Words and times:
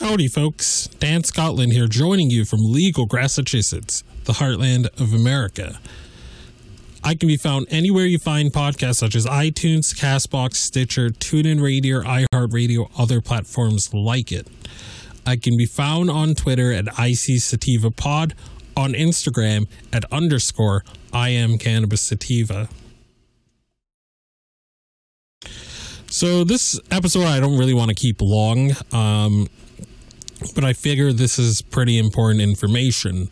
Howdy, 0.00 0.28
folks. 0.28 0.86
Dan 0.98 1.24
Scotland 1.24 1.74
here, 1.74 1.86
joining 1.86 2.30
you 2.30 2.46
from 2.46 2.60
legal 2.62 3.06
Massachusetts, 3.12 4.02
the 4.24 4.32
heartland 4.32 4.86
of 4.98 5.12
America. 5.12 5.78
I 7.04 7.14
can 7.14 7.26
be 7.26 7.36
found 7.36 7.66
anywhere 7.68 8.06
you 8.06 8.18
find 8.18 8.50
podcasts 8.50 8.94
such 8.96 9.14
as 9.14 9.26
iTunes, 9.26 9.94
Castbox, 9.94 10.54
Stitcher, 10.54 11.10
TuneIn 11.10 11.62
Radio, 11.62 12.00
iHeartRadio, 12.00 12.90
other 12.98 13.20
platforms 13.20 13.92
like 13.92 14.32
it. 14.32 14.48
I 15.26 15.36
can 15.36 15.58
be 15.58 15.66
found 15.66 16.10
on 16.10 16.34
Twitter 16.34 16.72
at 16.72 16.86
IC 16.98 17.38
Sativa 17.42 17.90
Pod, 17.90 18.34
on 18.74 18.94
Instagram 18.94 19.68
at 19.92 20.10
underscore 20.10 20.82
I 21.12 21.28
am 21.28 21.58
Cannabis 21.58 22.00
Sativa. 22.00 22.70
So 26.06 26.42
this 26.42 26.80
episode 26.90 27.26
I 27.26 27.38
don't 27.38 27.58
really 27.58 27.74
want 27.74 27.90
to 27.90 27.94
keep 27.94 28.22
long. 28.22 28.72
Um, 28.92 29.48
but 30.54 30.64
I 30.64 30.72
figure 30.72 31.12
this 31.12 31.38
is 31.38 31.62
pretty 31.62 31.98
important 31.98 32.40
information. 32.40 33.30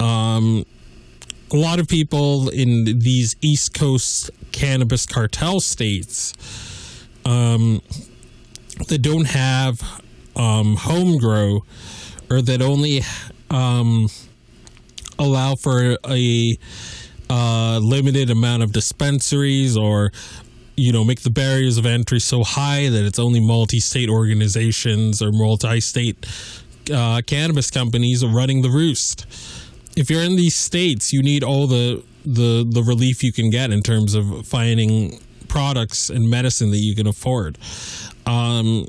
Um, 0.00 0.64
a 1.52 1.56
lot 1.56 1.80
of 1.80 1.88
people 1.88 2.48
in 2.50 2.84
these 2.84 3.36
East 3.40 3.74
Coast 3.74 4.30
cannabis 4.52 5.06
cartel 5.06 5.60
states 5.60 6.34
um, 7.24 7.80
that 8.88 9.02
don't 9.02 9.26
have 9.26 9.80
um, 10.36 10.76
home 10.76 11.18
grow 11.18 11.64
or 12.30 12.42
that 12.42 12.62
only 12.62 13.02
um, 13.50 14.08
allow 15.18 15.54
for 15.54 15.96
a 16.08 16.58
uh, 17.30 17.78
limited 17.82 18.30
amount 18.30 18.62
of 18.62 18.72
dispensaries 18.72 19.76
or 19.76 20.12
you 20.78 20.92
know 20.92 21.04
make 21.04 21.22
the 21.22 21.30
barriers 21.30 21.76
of 21.76 21.86
entry 21.86 22.20
so 22.20 22.44
high 22.44 22.88
that 22.88 23.04
it's 23.04 23.18
only 23.18 23.40
multi-state 23.40 24.08
organizations 24.08 25.20
or 25.20 25.32
multi-state 25.32 26.26
uh, 26.92 27.20
cannabis 27.26 27.70
companies 27.70 28.24
are 28.24 28.28
running 28.30 28.62
the 28.62 28.70
roost. 28.70 29.26
If 29.96 30.08
you're 30.10 30.22
in 30.22 30.36
these 30.36 30.56
states 30.56 31.12
you 31.12 31.22
need 31.22 31.42
all 31.42 31.66
the 31.66 32.02
the 32.24 32.64
the 32.68 32.82
relief 32.82 33.22
you 33.22 33.32
can 33.32 33.50
get 33.50 33.72
in 33.72 33.82
terms 33.82 34.14
of 34.14 34.46
finding 34.46 35.18
products 35.48 36.10
and 36.10 36.30
medicine 36.30 36.70
that 36.70 36.78
you 36.78 36.94
can 36.94 37.06
afford. 37.06 37.58
Um, 38.26 38.86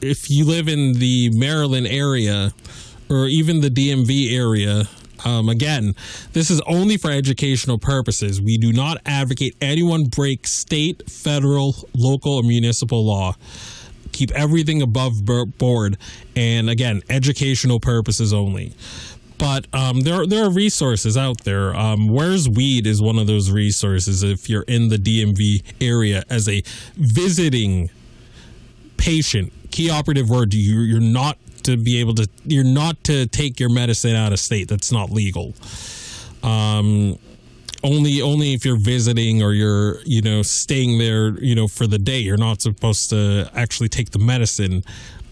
if 0.00 0.28
you 0.28 0.44
live 0.44 0.68
in 0.68 0.94
the 0.94 1.30
Maryland 1.30 1.86
area 1.86 2.52
or 3.08 3.26
even 3.26 3.60
the 3.60 3.68
DMV 3.68 4.32
area 4.32 4.88
um, 5.24 5.48
again, 5.48 5.94
this 6.32 6.50
is 6.50 6.60
only 6.62 6.96
for 6.96 7.10
educational 7.10 7.78
purposes. 7.78 8.40
We 8.40 8.58
do 8.58 8.72
not 8.72 8.98
advocate 9.06 9.56
anyone 9.60 10.04
break 10.04 10.46
state, 10.46 11.08
federal, 11.10 11.74
local, 11.94 12.34
or 12.34 12.42
municipal 12.42 13.04
law. 13.04 13.36
Keep 14.12 14.32
everything 14.32 14.82
above 14.82 15.24
board, 15.24 15.96
and 16.36 16.68
again, 16.68 17.02
educational 17.08 17.80
purposes 17.80 18.32
only. 18.32 18.74
But 19.38 19.66
um, 19.72 20.02
there, 20.02 20.26
there 20.26 20.44
are 20.44 20.50
resources 20.50 21.16
out 21.16 21.42
there. 21.44 21.74
Um, 21.74 22.08
Where's 22.08 22.48
Weed 22.48 22.86
is 22.86 23.02
one 23.02 23.18
of 23.18 23.26
those 23.26 23.50
resources 23.50 24.22
if 24.22 24.48
you're 24.48 24.62
in 24.62 24.88
the 24.88 24.98
DMV 24.98 25.62
area 25.80 26.22
as 26.30 26.48
a 26.48 26.62
visiting 26.94 27.90
patient. 28.98 29.52
Key 29.72 29.90
operative 29.90 30.28
word: 30.28 30.54
you, 30.54 30.80
you're 30.82 31.00
not 31.00 31.38
to 31.64 31.76
be 31.76 32.00
able 32.00 32.14
to 32.14 32.28
you're 32.44 32.64
not 32.64 33.02
to 33.04 33.26
take 33.26 33.60
your 33.60 33.70
medicine 33.70 34.14
out 34.14 34.32
of 34.32 34.38
state. 34.38 34.68
That's 34.68 34.92
not 34.92 35.10
legal. 35.10 35.54
Um, 36.42 37.18
only 37.84 38.22
only 38.22 38.54
if 38.54 38.64
you're 38.64 38.78
visiting 38.78 39.42
or 39.42 39.52
you're 39.52 40.00
you 40.04 40.22
know 40.22 40.42
staying 40.42 40.98
there 40.98 41.38
you 41.40 41.54
know 41.54 41.68
for 41.68 41.86
the 41.86 41.98
day. 41.98 42.18
You're 42.18 42.36
not 42.36 42.62
supposed 42.62 43.10
to 43.10 43.50
actually 43.54 43.88
take 43.88 44.10
the 44.10 44.18
medicine 44.18 44.84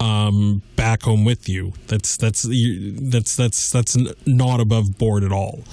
um 0.00 0.62
back 0.76 1.02
home 1.02 1.24
with 1.24 1.48
you. 1.48 1.72
That's 1.88 2.16
that's 2.16 2.42
that's 2.42 3.36
that's 3.36 3.70
that's 3.70 3.96
not 4.26 4.60
above 4.60 4.98
board 4.98 5.24
at 5.24 5.32
all. 5.32 5.64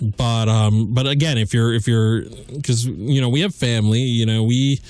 But 0.00 0.48
um 0.48 0.94
but 0.94 1.06
again 1.06 1.38
if 1.38 1.52
you're 1.52 1.72
if 1.72 1.86
you're 1.86 2.22
because 2.22 2.86
you 2.86 3.20
know 3.20 3.28
we 3.28 3.40
have 3.40 3.54
family 3.54 4.00
you 4.00 4.26
know 4.26 4.42
we 4.42 4.80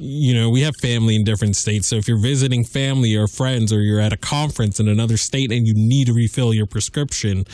you 0.00 0.32
know, 0.32 0.48
we 0.48 0.62
have 0.62 0.74
family 0.80 1.16
in 1.16 1.24
different 1.24 1.56
states. 1.56 1.88
So 1.88 1.96
if 1.96 2.06
you're 2.06 2.20
visiting 2.20 2.64
family 2.64 3.16
or 3.16 3.26
friends 3.26 3.72
or 3.72 3.80
you're 3.80 4.00
at 4.00 4.12
a 4.12 4.16
conference 4.16 4.78
in 4.78 4.88
another 4.88 5.16
state 5.16 5.50
and 5.50 5.66
you 5.66 5.74
need 5.74 6.06
to 6.06 6.12
refill 6.12 6.54
your 6.54 6.66
prescription, 6.66 7.44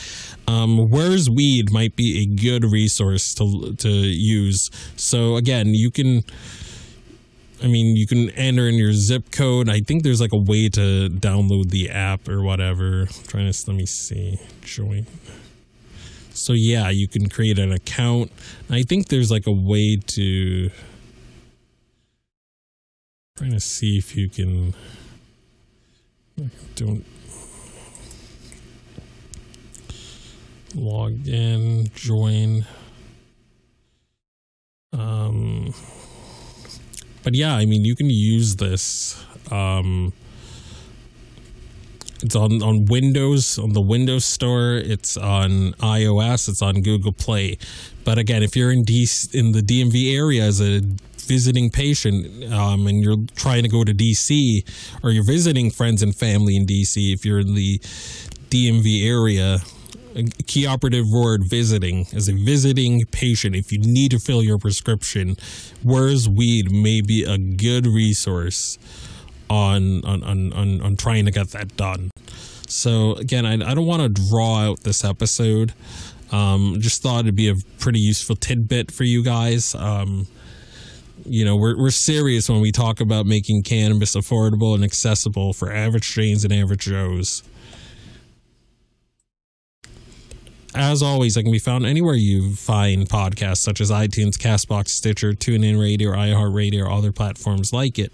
um, 0.47 0.89
Where's 0.89 1.27
Weed 1.27 1.71
might 1.71 1.95
be 1.95 2.21
a 2.21 2.25
good 2.25 2.63
resource 2.63 3.33
to, 3.35 3.73
to 3.77 3.89
use. 3.89 4.69
So 4.95 5.35
again, 5.35 5.73
you 5.73 5.89
can. 5.91 6.23
I 7.63 7.67
mean, 7.67 7.95
you 7.95 8.05
can 8.05 8.29
enter 8.31 8.67
in 8.67 8.75
your 8.75 8.91
zip 8.91 9.31
code. 9.31 9.69
I 9.69 9.79
think 9.79 10.03
there's 10.03 10.19
like 10.19 10.33
a 10.33 10.37
way 10.37 10.67
to 10.69 11.09
download 11.09 11.69
the 11.69 11.89
app 11.89 12.27
or 12.27 12.43
whatever. 12.43 13.03
I'm 13.03 13.23
trying 13.27 13.51
to 13.51 13.63
let 13.67 13.77
me 13.77 13.85
see. 13.85 14.37
Join. 14.61 15.07
So 16.31 16.51
yeah, 16.51 16.89
you 16.89 17.07
can 17.07 17.29
create 17.29 17.57
an 17.57 17.71
account. 17.71 18.31
I 18.69 18.81
think 18.81 19.07
there's 19.07 19.31
like 19.31 19.47
a 19.47 19.53
way 19.53 19.95
to 19.95 20.69
Trying 23.37 23.51
to 23.51 23.59
see 23.59 23.97
if 23.97 24.15
you 24.15 24.29
can. 24.29 24.73
Don't 26.75 27.05
log 30.73 31.27
in, 31.27 31.89
join. 31.95 32.65
Um, 34.93 35.73
but 37.23 37.35
yeah, 37.35 37.55
I 37.55 37.65
mean, 37.65 37.83
you 37.83 37.93
can 37.93 38.09
use 38.09 38.55
this. 38.55 39.21
Um, 39.51 40.13
it's 42.23 42.37
on 42.37 42.63
on 42.63 42.85
Windows 42.85 43.59
on 43.59 43.73
the 43.73 43.81
Windows 43.81 44.23
Store. 44.23 44.75
It's 44.75 45.17
on 45.17 45.73
iOS. 45.73 46.47
It's 46.47 46.61
on 46.61 46.81
Google 46.81 47.11
Play. 47.11 47.57
But 48.05 48.17
again, 48.17 48.43
if 48.43 48.55
you're 48.55 48.71
in 48.71 48.83
D 48.83 49.05
in 49.33 49.51
the 49.51 49.59
DMV 49.59 50.15
area 50.15 50.43
as 50.43 50.61
a 50.61 50.79
visiting 51.25 51.69
patient 51.69 52.51
um, 52.53 52.87
and 52.87 53.03
you're 53.03 53.17
trying 53.35 53.63
to 53.63 53.69
go 53.69 53.83
to 53.83 53.93
DC 53.93 54.63
or 55.03 55.11
you're 55.11 55.25
visiting 55.25 55.71
friends 55.71 56.01
and 56.01 56.15
family 56.15 56.55
in 56.55 56.65
DC, 56.65 57.13
if 57.13 57.25
you're 57.25 57.39
in 57.39 57.55
the 57.55 57.79
DMV 58.49 59.05
area, 59.05 59.57
a 60.15 60.23
key 60.43 60.65
operative 60.65 61.05
word 61.11 61.41
visiting 61.49 62.07
as 62.13 62.29
a 62.29 62.33
visiting 62.33 63.05
patient. 63.11 63.55
If 63.55 63.71
you 63.71 63.79
need 63.79 64.11
to 64.11 64.19
fill 64.19 64.41
your 64.41 64.57
prescription 64.57 65.35
where's 65.83 66.29
weed 66.29 66.71
may 66.71 67.01
be 67.01 67.23
a 67.23 67.37
good 67.37 67.85
resource 67.85 68.77
on 69.49 70.03
on 70.05 70.23
on 70.23 70.53
on, 70.53 70.81
on 70.81 70.95
trying 70.95 71.25
to 71.25 71.31
get 71.31 71.49
that 71.49 71.75
done. 71.75 72.11
So 72.67 73.13
again 73.13 73.45
i, 73.45 73.53
I 73.53 73.73
don't 73.73 73.85
want 73.85 74.01
to 74.01 74.09
draw 74.29 74.59
out 74.59 74.81
this 74.83 75.03
episode. 75.03 75.73
Um, 76.31 76.77
just 76.79 77.01
thought 77.03 77.21
it'd 77.21 77.35
be 77.35 77.49
a 77.49 77.55
pretty 77.79 77.99
useful 77.99 78.35
tidbit 78.35 78.91
for 78.91 79.03
you 79.03 79.23
guys. 79.23 79.75
Um, 79.75 80.27
you 81.25 81.43
know, 81.43 81.55
we're, 81.55 81.77
we're 81.77 81.89
serious 81.89 82.49
when 82.49 82.61
we 82.61 82.71
talk 82.71 83.01
about 83.01 83.25
making 83.25 83.63
cannabis 83.63 84.15
affordable 84.15 84.75
and 84.75 84.83
accessible 84.83 85.53
for 85.53 85.71
average 85.71 86.13
Janes 86.13 86.43
and 86.43 86.53
average 86.53 86.85
Joes. 86.85 87.43
As 90.75 91.01
always, 91.01 91.37
I 91.37 91.41
can 91.41 91.51
be 91.51 91.59
found 91.59 91.85
anywhere 91.85 92.15
you 92.15 92.53
find 92.53 93.07
podcasts, 93.07 93.59
such 93.59 93.79
as 93.79 93.91
iTunes, 93.91 94.37
Castbox, 94.37 94.89
Stitcher, 94.89 95.31
TuneIn 95.31 95.79
Radio, 95.79 96.11
iHeartRadio, 96.11 96.83
or 96.83 96.91
other 96.91 97.13
platforms 97.13 97.71
like 97.71 97.97
it. 97.97 98.11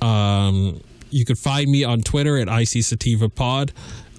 Um, 0.00 0.80
you 1.10 1.26
can 1.26 1.36
find 1.36 1.70
me 1.70 1.84
on 1.84 2.00
Twitter 2.00 2.38
at 2.38 2.48
IC 2.48 2.82
Sativa 2.82 3.28
Pod, 3.28 3.72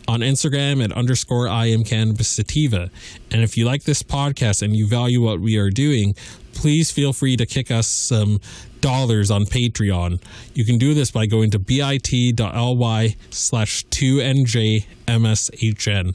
on 0.08 0.22
Instagram 0.22 0.84
at 0.84 0.92
underscore 0.92 1.48
I 1.48 1.68
am 1.68 1.84
Cannabis 1.84 2.28
Sativa. 2.28 2.90
And 3.32 3.42
if 3.42 3.58
you 3.58 3.66
like 3.66 3.84
this 3.84 4.04
podcast 4.04 4.62
and 4.62 4.76
you 4.76 4.88
value 4.88 5.22
what 5.22 5.40
we 5.40 5.58
are 5.58 5.70
doing, 5.70 6.16
please 6.54 6.92
feel 6.92 7.14
free 7.14 7.38
to 7.38 7.46
kick 7.46 7.72
us 7.72 7.88
some 7.88 8.42
dollars 8.82 9.32
on 9.32 9.46
Patreon. 9.46 10.22
You 10.54 10.66
can 10.66 10.78
do 10.78 10.94
this 10.94 11.12
by 11.12 11.26
going 11.26 11.52
to 11.52 11.60
bit.ly 11.60 13.16
slash 13.32 13.86
2njmshn. 13.88 16.14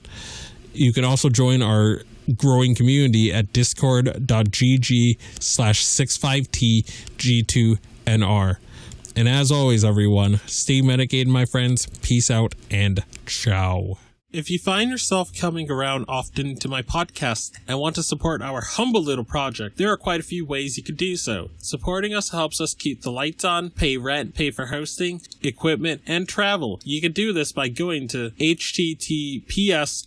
You 0.72 0.92
can 0.92 1.04
also 1.04 1.28
join 1.28 1.62
our 1.62 2.02
growing 2.36 2.76
community 2.76 3.32
at 3.32 3.52
discord.gg 3.52 5.18
slash 5.40 5.84
65tg2nr. 5.84 8.56
And 9.16 9.28
as 9.28 9.50
always, 9.50 9.84
everyone, 9.84 10.40
stay 10.46 10.82
medicated, 10.82 11.28
my 11.28 11.44
friends. 11.44 11.86
Peace 12.00 12.30
out 12.30 12.54
and 12.70 13.04
ciao. 13.26 13.98
If 14.32 14.48
you 14.48 14.60
find 14.60 14.92
yourself 14.92 15.34
coming 15.34 15.68
around 15.68 16.04
often 16.06 16.54
to 16.58 16.68
my 16.68 16.82
podcast 16.82 17.50
and 17.66 17.80
want 17.80 17.96
to 17.96 18.02
support 18.04 18.40
our 18.40 18.60
humble 18.60 19.02
little 19.02 19.24
project, 19.24 19.76
there 19.76 19.90
are 19.90 19.96
quite 19.96 20.20
a 20.20 20.22
few 20.22 20.46
ways 20.46 20.76
you 20.76 20.84
could 20.84 20.96
do 20.96 21.16
so. 21.16 21.50
Supporting 21.58 22.14
us 22.14 22.30
helps 22.30 22.60
us 22.60 22.72
keep 22.72 23.02
the 23.02 23.10
lights 23.10 23.44
on, 23.44 23.70
pay 23.70 23.96
rent, 23.96 24.36
pay 24.36 24.52
for 24.52 24.66
hosting, 24.66 25.20
equipment, 25.42 26.02
and 26.06 26.28
travel. 26.28 26.78
You 26.84 27.00
can 27.00 27.10
do 27.10 27.32
this 27.32 27.50
by 27.50 27.70
going 27.70 28.06
to 28.08 28.30
https 28.38 30.06